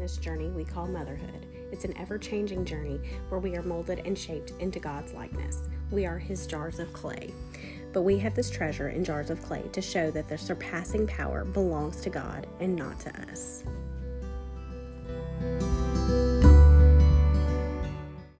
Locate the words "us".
13.30-13.62